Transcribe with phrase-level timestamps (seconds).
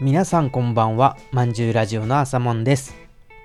[0.00, 1.16] 皆さんこんばんは。
[1.32, 2.94] まんじゅうラジオの朝もんです。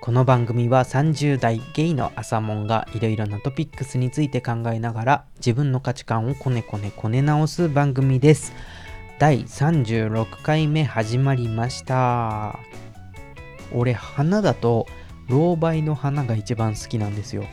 [0.00, 8.52] この番組は30代ゲイの朝もんがいろいろなトピックスについて考えながら自分の価値観をこねこねこね直す番組です。
[9.18, 12.60] 第36回目始まりました。
[13.72, 14.86] 俺花だと
[15.26, 17.46] 老梅の花が一番好きなんですよ。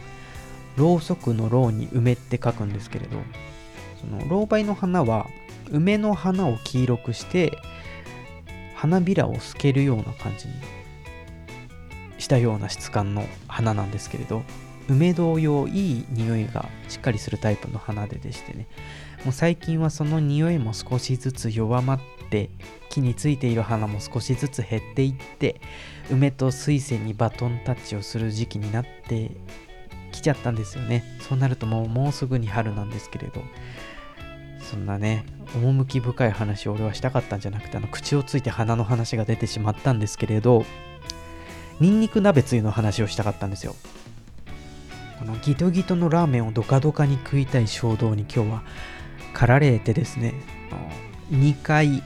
[0.78, 3.18] ろうそくのろうに梅って書くんですけれど
[4.00, 5.26] その老梅の花は
[5.72, 7.58] 梅の花を黄色くして
[8.82, 10.56] 花びらを透けるような感じに
[12.18, 14.42] したような質感の花なんですけれど
[14.90, 18.68] 梅同様いい匂いがしっかりするタイプの花ででしてね。
[19.24, 22.00] もう最近はその匂いも少しずつ弱まっ
[22.32, 22.50] て
[22.90, 25.62] 木についている花も少しずつ減っていって
[26.10, 29.30] 梅と水仙にバトンタッチをする時期になって
[30.12, 31.04] きちゃったんですよね。
[31.20, 33.44] そうなるともうもうすぐに春なんですけれど
[34.72, 40.64] そんなね趣深い話を俺はしたかったんじゃなくてあの口をついて鼻の話が出てしまったんですけれど
[41.82, 43.76] ニンニク鍋つゆの話をしたかったんですよ。
[45.20, 48.64] このギトギトのラーメンをドカドカに食いたい衝動に今日は
[49.34, 50.34] 駆られてですね
[51.32, 52.02] 2回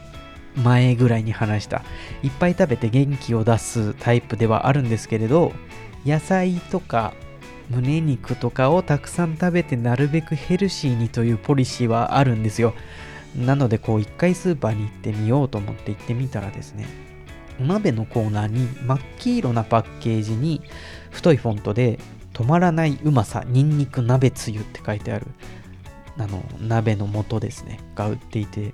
[0.55, 1.83] 前ぐらいに話した。
[2.23, 5.53] いっぱい食べて元気を出すタイプではあるんですけれど
[6.03, 7.13] 野菜とか
[7.69, 12.73] 胸肉とかをたくさん食べてなるべくヘルシーにというポリシーはあるんですよ。
[13.35, 16.85] なのでこう一回スーパーに行ってみようと思って行ってみたらですね
[17.59, 20.61] お鍋のコーナーに真っ黄色なパッケージに
[21.11, 21.99] 太いフォントで
[22.33, 25.27] 止まらないうまさにんにく鍋つゆって書いてある
[26.17, 28.73] あの鍋の素ですねが売っていて。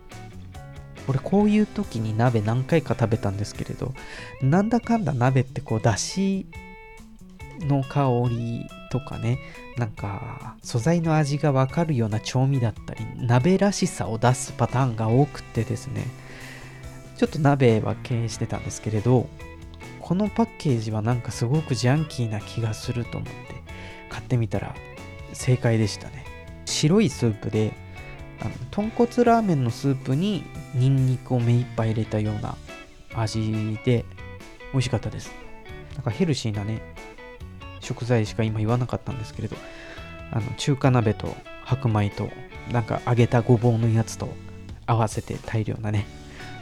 [1.08, 3.92] 俺こういう時に鍋何回か食べたんですけれど
[4.44, 6.45] なんだかんだ鍋ってこうだし
[7.62, 9.39] の香りとかね。
[9.78, 16.06] なんか素材の味がわかるような調味だったり鍋らしさを出すパターンが多くてですね。
[17.17, 19.30] ちょっと鍋は敬遠してたんですけれど
[20.00, 23.34] このパッケージはなんかすごくジャンキーな気がすると思って
[24.09, 24.75] 買ってみたら
[25.31, 26.25] 正解でしたね。
[26.66, 27.73] 白いスープで
[28.41, 32.58] あの豚骨ラーメンのスープにニンニクを目いっぱい入れたような
[33.13, 34.03] 味で
[34.73, 35.31] 美味しかったです。
[35.96, 36.81] なんかヘルシーなね
[37.81, 39.58] 食材しか今言わなかったんですけれど
[40.31, 42.30] あの中華鍋と白米と
[42.72, 44.30] なんか揚げたごぼうのやつと
[44.86, 46.06] 合わせて大量なね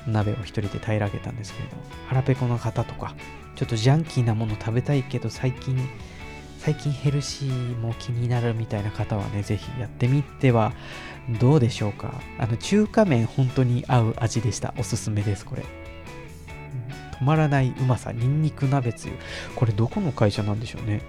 [0.08, 1.76] 鍋を一人で平らげたんですけれど
[2.08, 3.14] 腹ペコの方とか
[3.56, 5.78] ちょっとジャンキーなもの食べたいけど最近
[6.60, 10.74] 最近ヘルシーも気になるみたいな方はね、ぜひやってみては
[11.40, 12.14] どうでしょうか。
[12.38, 14.74] あの、中華麺本当に合う味でした。
[14.78, 15.64] おすすめです、これ。
[17.20, 19.14] 止まらないうまさ、ニンニク鍋つゆ。
[19.56, 21.02] これどこの会社なんでしょうね。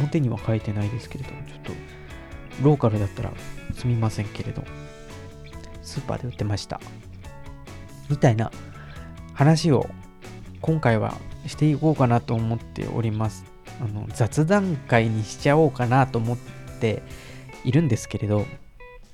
[0.00, 1.72] 表には書いてないですけれども、ちょっと、
[2.62, 3.32] ローカルだったら
[3.74, 4.62] すみませんけれど、
[5.82, 6.80] スーパーで売ってました。
[8.10, 8.50] みたいな
[9.34, 9.88] 話を
[10.60, 11.14] 今回は
[11.46, 13.44] していこうかなと思っております。
[13.80, 16.38] あの雑談会にしちゃおうかなと思っ
[16.80, 17.02] て
[17.64, 18.44] いるんですけれど、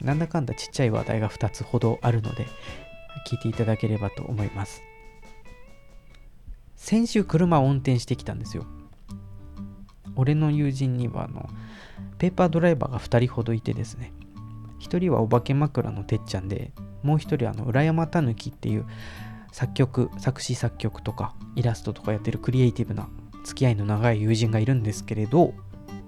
[0.03, 2.47] なんだかんだちっちゃい話題が2つほどあるので、
[3.29, 4.83] 聞いていただければと思います。
[6.85, 8.67] 先週車を運転してきたんですよ。
[10.17, 11.49] 俺の友人にはあの
[12.19, 14.13] ペーパードライバーが2人ほどいてですね
[14.81, 16.73] 1人はお化け枕のてっちゃんで
[17.03, 18.85] もう1人はあの裏山たぬきっていう
[19.51, 23.09] 作曲作詞作曲とかイラストとかやってるクリエイティブな
[23.45, 25.55] 付き合いの長い友人がいるんですけれど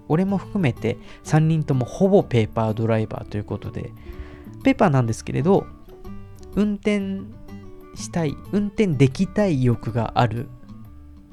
[0.09, 3.93] 俺も含めて3人ともほぼペーパードライバーということで
[4.63, 5.67] ペーパーなんですけれど
[6.55, 7.23] 運転
[7.97, 10.49] したい運転できたい欲がある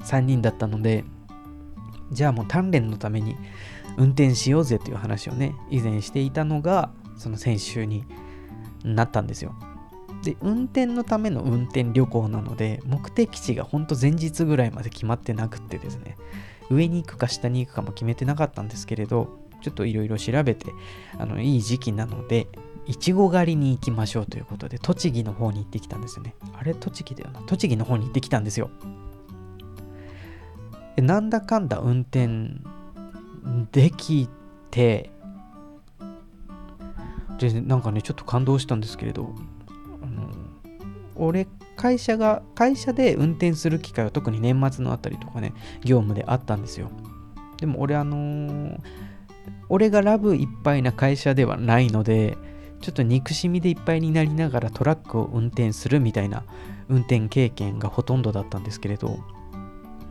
[0.04, 1.04] 3人だったので
[2.12, 3.36] じゃあもう鍛錬のために
[3.96, 8.04] 運転しようぜという話をね以前していたのがその先週に
[8.84, 9.54] なったんですよ。
[10.22, 16.16] で運転のための運転旅行なので目的地がほんと前日ぐらいまで決まってなくってですね
[16.70, 20.72] 上に行くか下に行くかも決めてなかったんですけれどちょっといろいろ調べて
[21.18, 22.48] あのいい時期なので
[22.86, 26.34] いちご狩りに行きましょうということで栃木の方に行ってきたんですよね。
[26.58, 27.40] あれ栃木だよな。
[27.42, 28.70] 栃木の方に行ってきたんですよ。
[31.02, 32.28] なんだかんだ運転
[33.72, 34.28] でき
[34.70, 35.10] て
[37.38, 39.34] でなんかねちょっと感動したんですけれど
[40.02, 40.30] あの
[41.16, 41.46] 俺
[41.76, 45.52] 会社が会社で運転する機会は特に年末のあたりとかね
[45.82, 46.90] 業務であったんですよ。
[47.58, 48.78] でも俺あのー、
[49.68, 52.36] 俺がラブいっぱいな会社ではないので
[52.80, 56.44] ちょっと憎しみでいっぱいになりながらトラックを運転するみたいな
[56.88, 59.18] 運転経験がほとんどだったんですけれど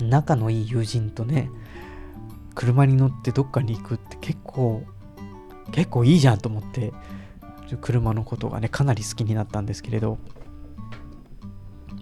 [0.10, 1.50] 仲のいい友人とね
[2.56, 4.84] 車に乗ってどっかに行くって結構
[5.72, 6.94] 結構いいじゃんと思って
[7.82, 10.20] 車のことがねかなり好きになったんですけれど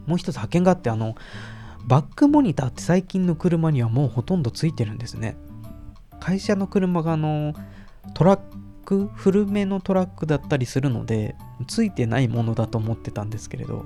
[0.06, 1.15] もう一つ発見があってあの
[1.86, 5.36] バックモニターって最近の車にはもうほとんどついてるんですね。
[6.19, 7.56] 会社の車があの
[8.13, 8.39] トラッ
[8.86, 11.36] ク古めのトラックだったりするので
[11.68, 13.86] ついてないものだと思ってたんですけれど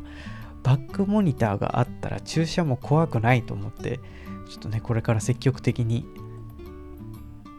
[0.66, 4.00] バックモニターがあったら駐車も怖くないと思って
[4.50, 6.08] ちょっとねこれから積極的に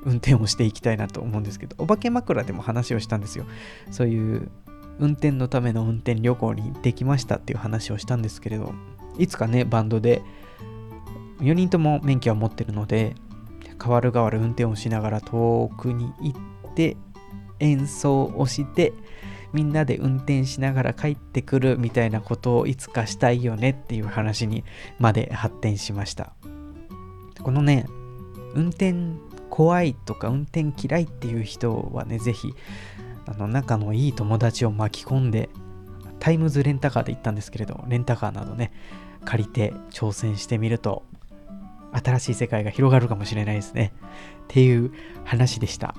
[0.04, 3.46] 運転をしていきたいなと思うんですけどお化け枕でも話をしたんですよ。
[3.92, 4.50] そういう
[4.98, 8.74] 運転のための運転旅行に行ってきましたっていう話をしたんですけれど
[9.18, 10.22] いつかねバンドで
[11.40, 13.14] 4人とも免許は持ってるので
[13.78, 16.96] 代わる代わる運転をしながら遠くに行って
[17.60, 18.94] 演奏をして
[19.52, 24.64] みんなで運転しながら帰ってくるみたいなことをいつかしたいよねっていう話に
[24.98, 26.32] まで発展しました。
[27.42, 27.86] このね
[28.54, 28.94] 運転
[29.50, 32.54] 怖いとか運転嫌いっていう人はねぜひ
[33.26, 35.48] あの仲のいい友達を巻き込んで
[36.18, 38.72] タイムズレンタカーで行ったんですけれどレンタカーなどね
[39.24, 41.04] 借りて挑戦してみると
[41.92, 43.92] 新しい世界が広がるかもしれないですね。
[44.44, 44.92] っていう
[45.24, 45.94] 話でした。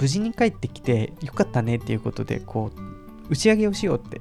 [0.00, 4.20] 無事に帰ってきてよかったねっていうことでこう打ち上げをしようって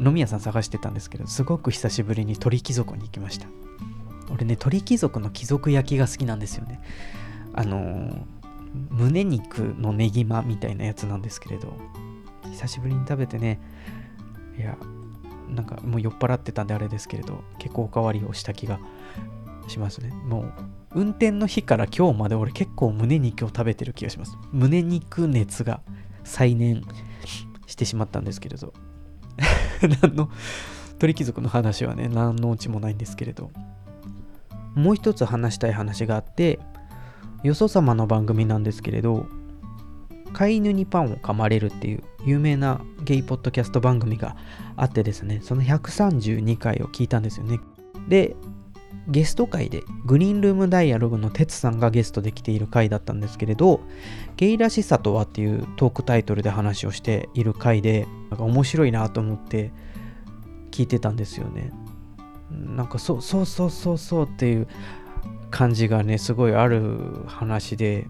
[0.00, 3.48] 飲み屋さん探してたんですけどすごく久しぶりに鳥貴族に行きました。
[4.30, 6.80] 俺ね鳥貴族の貴族焼きが好きなんですよね。
[7.54, 8.22] あのー、
[8.90, 11.76] 胸肉のねぎまみたいなやつなんですけれど
[12.52, 13.58] 久しぶりに食べてね
[14.56, 14.76] いや
[15.48, 18.78] なんかもう酔っ払ってたんであれですけれど結構おかわりをした気が
[19.68, 20.10] しますね。
[20.10, 24.36] もう運転の日から今日まで俺結構胸肉を食べてる気がします。
[24.52, 25.80] 胸肉熱が
[26.24, 26.82] 再燃
[27.66, 28.72] してしまったんですけれど。
[30.02, 30.30] 何の
[30.98, 33.50] 鳥貴族の話はね何のうちもないんですけれど。
[34.74, 36.60] もう一つ話したい話があって
[37.42, 39.26] よそ様の番組なんですけれど
[40.32, 44.36] 飼い犬にパンを噛まれるっていう有名なゲイポッドキャスト番組が
[44.76, 47.58] あってですねその132回を聞いたんですよね。
[48.08, 48.36] で
[49.08, 53.80] ゲスト会でグリーンルームダイアログの哲さんがゲストで来ている回だったんですけれど
[54.36, 59.72] ゲイらしさとはっていうトークタイトルで話をしている回でなんか面白いなと思って
[60.70, 61.72] 聞いてたんですよね。
[62.50, 64.68] なんかそうそうそうそうそうっていう
[65.50, 68.08] 感じがねすごいある話で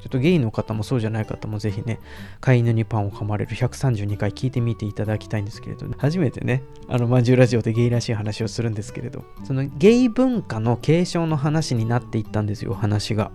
[0.00, 1.98] ちょっとゲイの方もそうじゃない方もぜひね、
[2.40, 13.32] 飼い犬にパンを噛まれる132回聞いてみていただきたいんですけれど、初めてね、あの、まんじゅうラジオでゲイらしい話をするんですけれど、そのゲイ文化の継承の話になっていったんですよ、話が。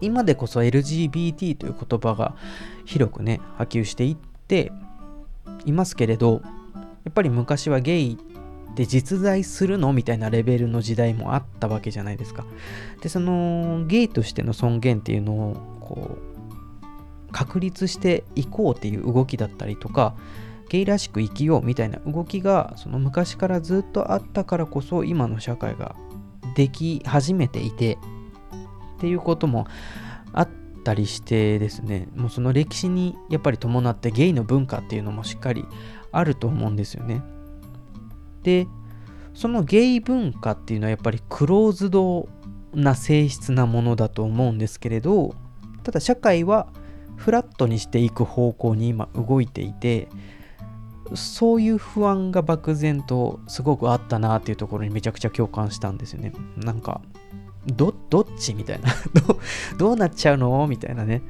[0.00, 2.34] 今でこそ LGBT という言葉が
[2.84, 4.16] 広くね、波及していっ
[4.48, 4.72] て
[5.64, 6.40] いますけれど、
[7.04, 8.18] やっぱり昔はゲイ
[8.74, 12.44] で実在するのみたいなレベルの時代もあったわけじゃないですか。
[13.00, 20.14] で、そのゲイとしての尊厳っていうのをこう確立していこうっていう動きだったりとか、
[20.72, 25.94] ゲイらしく生きようみたいな動きがその昔からずっとあったからこそ今の社会が
[26.54, 27.98] でき始めていて
[28.96, 29.66] っていうことも
[30.32, 30.48] あっ
[30.82, 35.66] たりしてですねもうその歴史にやっぱり伴ってゲイの文化っていうのもしっかり
[36.10, 37.22] あると思うんですよね。
[38.42, 38.66] で
[39.34, 42.28] そのゲイ文化っていうのはやっぱりクローズド
[42.74, 45.34] な性質なものだと思うんですけれど
[45.82, 46.68] ただ社会は
[47.16, 50.08] フラットにしていく方向に今動いていて
[51.14, 56.32] そういう不安が漠然とすごくあったなっていうところにめちゃくちゃ共感したんですよね。
[56.56, 57.00] なんか
[57.66, 58.88] どどっちみたいな。
[59.26, 59.38] ど
[59.78, 61.22] どうなっちゃうのみたいなね。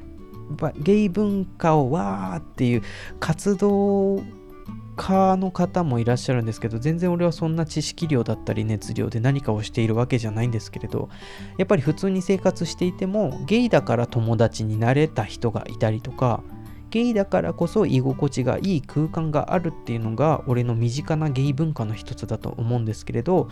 [0.77, 2.81] ゲイ文化をわーっていう
[3.19, 4.21] 活動
[4.95, 11.09] 家の方もいらっしゃるんですけど全然俺はそんな知識量だったり熱量で何かをしているわけじゃないんですけれど
[11.57, 16.43] やっぱり普通に生活していてもゲイだから友達になれた人がいたりとか
[16.91, 23.49] ゲイだからこそ居心地がいい空間があるっていうのが俺の身近なゲイ文化の一つだと思うんですけれど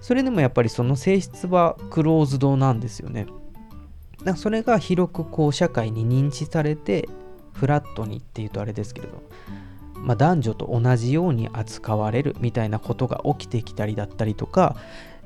[0.00, 3.26] それでもやっぱりその性質はクローズドなんですよね。
[4.22, 7.08] だそれが広くこう社会に認知されて
[7.52, 9.22] フラットにっていうとあれですけれど
[10.04, 14.76] まあ、男女と同じように扱われるみたいなことが起きてきたりだったりとか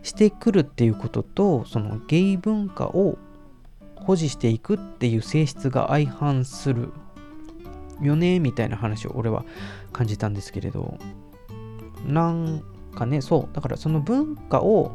[0.03, 3.19] してくるっていうこととそのゲイ文化を
[3.97, 6.93] 保持していくっていう性質が相反する
[8.01, 9.45] よねみたいな話を俺は
[9.93, 10.99] 感じたんですけれど。
[12.07, 12.63] なん
[12.95, 14.93] かねそうだからその文化を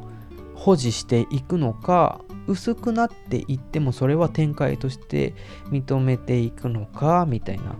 [0.55, 5.33] 保持していくのか薄くなっていってもそれは展開として
[5.69, 7.75] 認めていくのかみたいな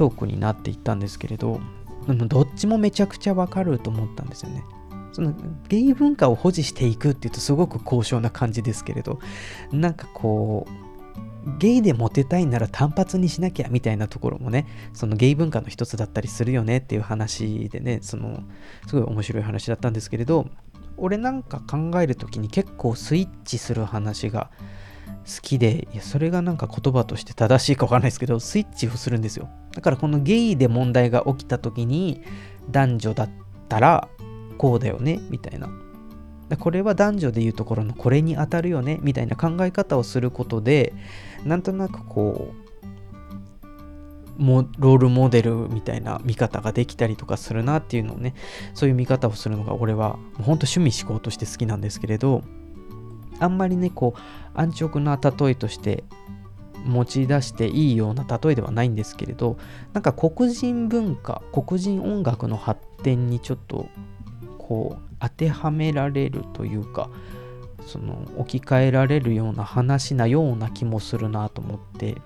[0.00, 1.60] トークになっていったんですけれど
[2.08, 4.64] どっちもめちゃくちゃわかると思ったんですよね。
[5.12, 5.34] その
[5.68, 9.18] ゲイ文化を保持していくっていうとすごく高尚な感じですけれど
[9.72, 10.66] なんかこ
[11.44, 18.42] うゲイでモテたいなら単発にしなきゃみたいなところもねそのゲイ文化の一つだったりするよねっていう話でねその
[18.86, 20.46] すごい面白い話だったんですけれど
[20.96, 24.50] 俺なんか考える時に結構スイッチする話が
[25.26, 29.48] 好きでいやそれがなんか言葉として正しいかわかんないですけどスイッチをするんですよ。
[29.72, 32.22] だからこのゲイで問題が起きた時に
[32.70, 33.30] 男女だっ
[33.68, 34.08] たら
[34.58, 35.68] こうだよねみたいな。
[36.58, 40.92] これは男女でいうところのこれに当たるよねみたいな考え方をすることで
[41.44, 42.52] なんとなくこ
[44.38, 48.34] うもロールモデルみたいな見方ができたりとかするなっていうのをね
[48.74, 52.42] そういう見方をするのが俺は本当趣味思考として好きなんですけれど
[53.40, 54.20] あんまりねこう
[54.54, 56.04] 安直な例えとして
[56.84, 59.58] 持ち出していいような例えではないんですけれど
[59.92, 63.86] なんか黒人文化黒人音楽の発展にちょっと
[64.58, 67.10] こう当てはめられるというか
[67.86, 72.16] その置き換えられるような話なような気もするなと思って。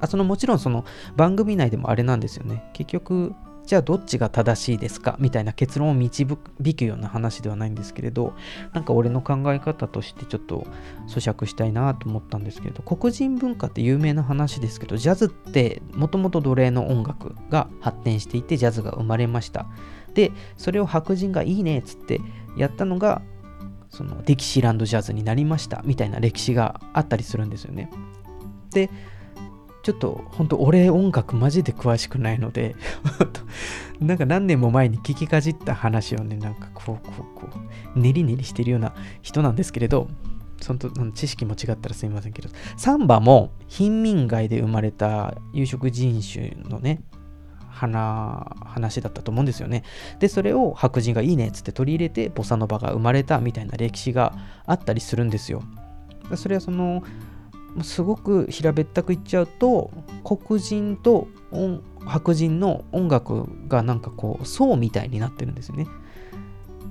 [0.00, 0.84] あそのもちろんその
[1.16, 2.68] 番組内でもあれなんですよね。
[2.74, 3.34] 結局
[3.66, 5.16] じゃあどっちが正しいですか？
[5.18, 8.34] みたいな結論を導くような話ではないんですけれど
[8.72, 10.66] なんか俺の考え方としてちょっと
[11.08, 19.66] 咀嚼したいなと思ったんですけれど黒人文化って有名な話ですけどジャズってもともと奴隷の音楽が発展していてジャズが生まれました。
[20.12, 22.20] でそれを白人がいいねっつって
[22.56, 23.22] やったのが
[23.88, 27.90] そのディキシーランドジャズになりましたみたいな歴史があったりするんですよね。
[28.72, 28.90] で
[29.84, 32.74] ちょっと本当俺音楽マジで詳しくないので
[34.00, 37.48] なんか何年も前に聞きかじった話をねなんかこうこうこ
[37.94, 40.08] う練り練りしてるような人なんですけれど
[40.60, 42.48] その知識も違ったらすみませんけど
[42.78, 47.02] サンバも貧民街で生まれた有色人種のね
[47.68, 49.82] 話話だったと思うんですよね。
[50.20, 54.32] で、それを白人がいいねっつって取り入れて、ボサノバが生まれたみたいな歴史が
[54.64, 55.62] あったりするんですよ。
[56.36, 57.02] それはその、
[57.82, 59.90] すごく平べったく言っちゃうと、
[60.22, 61.28] 黒人と
[62.06, 65.86] 白人の音楽がなんかこう、層みたいになってるんですよね。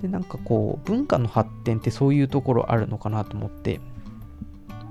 [0.02, 3.80] で、なんかこう、文化の発展ってそういうところあるのかなと思って、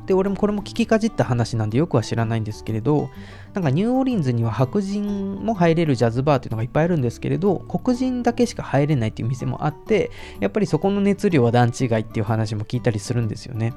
[0.06, 3.10] で、俺もこれも聞きかじった話なんでよくは知らないんですけれど、
[3.54, 13.74] なんかニューオーリンズには白人も入れるジャズバーっていうのがいっぱいあるんですけれど、黒人だけしか入れないっていう店もあって、やっぱりそこの熱量は段違いっていう話も聞いたりするんですよね。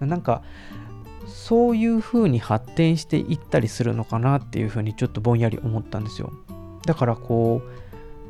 [0.00, 0.42] なんか、
[1.30, 6.32] そういう風に発展していったりするのかなっていう風にちょっとぼんやり思ったんですよ。
[6.84, 7.80] だからこう、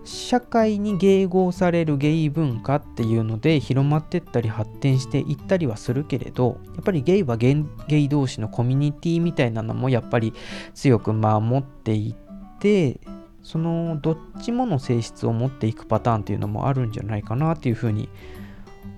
[0.04, 7.54] 社会に迎合されるゲイ文化っていうので広まってったり発展していったりはするけれどやっぱりゲイはゲ
[7.88, 10.32] イ同士のコミュニティみたいなのもやっぱり
[10.74, 12.98] 強く守っていって
[13.42, 18.08] そのどっちもの性質を持っていくパターンっていうのもあるんじゃないかなっていうふうに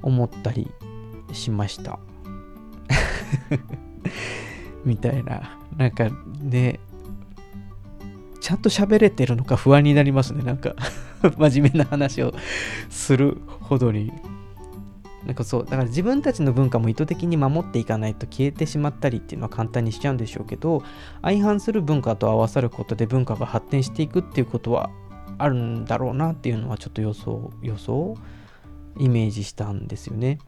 [0.02, 0.70] 思ったり
[1.32, 1.98] しました
[4.84, 6.08] みたいななんか
[6.40, 6.80] ね
[8.40, 10.42] ちゃんと喋れてるのか不安になりますね。
[10.42, 10.74] なんか
[11.38, 12.34] 真面目な話を
[12.90, 14.12] するほどに。
[15.24, 20.82] なんかそう、だから自分たちの文化も意図的に守っていかないと消えてしまったりっていうのは簡単にしちゃうんでしょうけど、
[21.22, 24.90] 相反する文化と合わさることで文化が発展していくっていうことは
[25.38, 28.16] あるんだろうなっていうのはちょっと予想、予想？
[28.98, 30.38] イメージしたんですよね。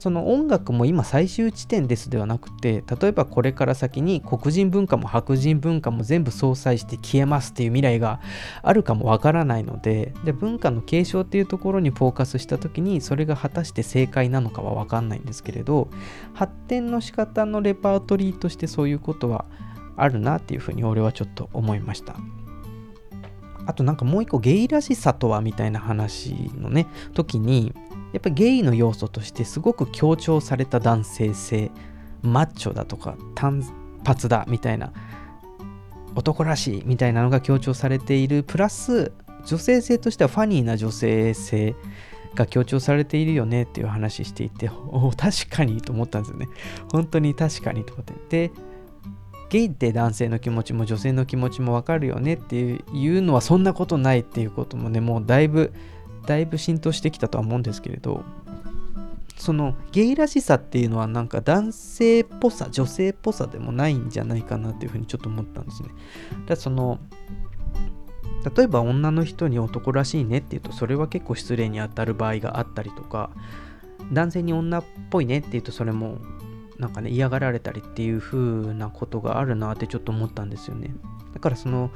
[0.00, 8.20] その音楽も今最終地点ですではなくて例えばこれから先に黒人文化も白人文化も全部相殺して消えますっていう未来が
[8.62, 15.88] あるかもわからないのでで文化の継承っていうところにフォーカスした時にそれが果たして正解なのかはわかんないんですけれど
[16.34, 19.44] 発展の仕方のレパートリーとしてそういうことは
[19.96, 22.16] あるなっていうふうに俺はちょっと思いました。
[23.66, 27.72] あとなんかもう一個ゲイらしさとはみたいな話のね時に
[28.12, 31.70] やっぱりゲイの要素としてすごく強調された男性性
[32.22, 33.64] マッチョだとか単
[34.04, 34.92] 発だみたいな
[36.14, 38.42] 男らしいみたいなのが強調されている。
[38.42, 39.12] プラス
[39.46, 41.74] 女性性としてはファニーな女性性
[42.34, 44.70] が強調されているよねっていう話していて
[45.16, 46.48] 確かにと思ったんですよね。
[46.90, 48.48] 本当に確かにと思って。
[48.48, 48.54] で
[49.48, 55.74] ゲイって男性の気持ちも女性の気持ちもわかるよねっていうのはそんなことないっていうこともねもうだいぶ
[56.26, 58.24] だいぶ浸透してきたとは思うんですけれど
[59.36, 65.88] そのゲイらしさっていうのはなんか男性っぽさ女性っぽさでもないんじゃないかなっていうふうにちょっと思ったんですね。
[66.46, 67.00] だその
[68.56, 73.30] 例えば女の人に男らしいねって言うとそれは結構失礼に当たる場合があったりとか
[74.12, 76.18] 男性に女っぽいねって言うとそれも
[76.78, 80.94] なんかね嫌がられたりっていう風なことがあるなってちょっと思ったんですよね。
[81.34, 81.90] だからその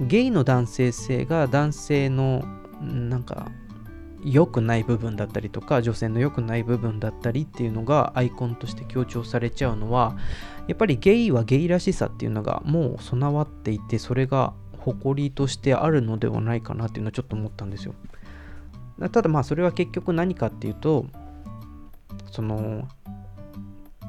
[0.00, 2.42] ゲイの男性性が男性の
[2.80, 3.50] なんか
[4.24, 10.16] 良くない部分だったりとか女性の良くない部分だったりっていうのがアイコンとして強調されちゃうのは
[10.68, 17.94] やっぱりゲイはゲイらしさっていうのがもう備わっていてそれが誇りとしてあるのではないかなっていうのはちょっと思ったんですよ。
[19.12, 21.06] ただまあそれは結局何かっていうと
[22.30, 22.86] その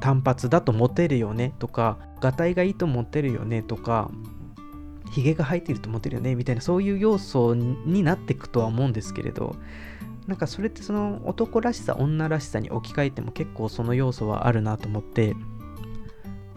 [0.01, 4.11] 単発だとモテるよねとかがたいがいいとモテるよねとか
[5.12, 9.56] ヒゲが生えてるとモテるよねみたいなそういう要素になっていくとは思うんですけれど
[10.27, 15.36] なんかそれってその男らしさ女らしさに置き換えても結構その要素はあるなと思って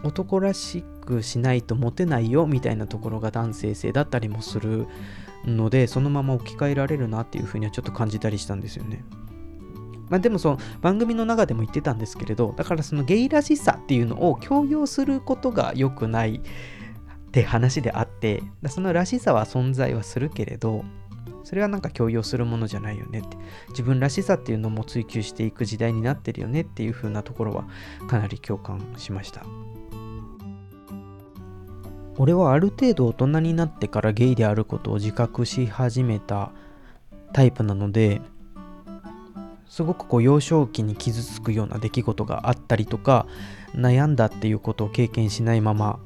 [0.05, 4.87] 男らしくしないとモテないよみたいなところが男性性だったりもする
[5.45, 9.05] のでそのまま置き換えられるなっていうふうにはちょっと感じたりしたんですよね。
[10.11, 20.83] まあ、でもその番組の中でも言ってたんですけれどだからそのゲイらしさっていうのを強要することが良くないって話であってそのらしさは存在はするけれど
[21.43, 23.37] それはなんか強要するものじゃないよねって。
[23.69, 27.66] 自分らしさっていうのも追求していく時代になってるよねっていう風なところは
[28.09, 29.45] かなり共感しました。
[32.16, 36.50] 俺はある程度大人になってからゲイであることを自覚し始めた
[37.35, 38.23] タイプなので
[39.66, 43.26] すごくこう幼少期に傷つくような出来事があったりとか
[43.75, 45.99] 悩んだっていうことを経験しないまま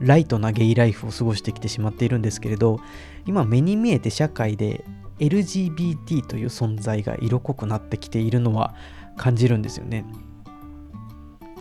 [0.00, 2.80] ライトなゲイライフを過ごしてきてしまっているんですけれど
[3.26, 4.84] 今目に見えて社会で
[5.18, 8.74] LGBT という存在が色濃くなってきているのは
[9.16, 10.04] 感じるんですよね。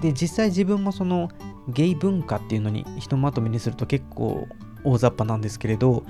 [0.01, 1.29] で実際自分もその
[1.67, 4.47] ゲイ文化っていうのにひとまとめにすると結構
[4.83, 6.03] 大雑把なんですけれど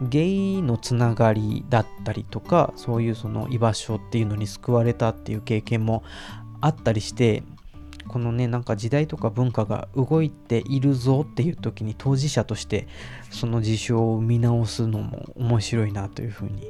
[0.00, 6.04] ゲイのつながりだったりとかそういうその居場所っていうのに救われたっていう経験も
[6.60, 7.42] あったりして
[8.08, 12.86] このねなんか時代とか文化が動いているぞっていう時に当事者として
[13.30, 16.68] その事象を見直すのも面白いなというふうに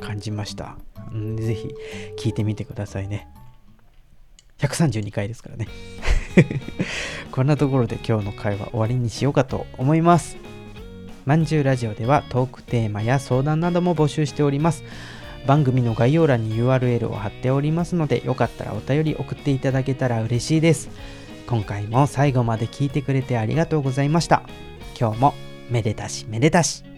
[0.00, 0.76] 感じました
[1.12, 1.74] 是非
[2.18, 3.28] 聞いてみてくださいね
[4.58, 5.66] 132回ですからね
[7.32, 10.36] こんなところで今日の会話終わりにしようかと思います。
[11.26, 14.84] まんじゅうラジオではトークテーマや相談なども募集しております。
[15.46, 20.90] 番組の概要欄に URL を貼っておりますのでよかったらお便り送っていただけたら嬉しいです。
[21.46, 24.42] 今回も最後まで聞いてくれてありがとうございました。
[24.98, 25.34] 今日も
[25.70, 26.89] めでたしめでたし。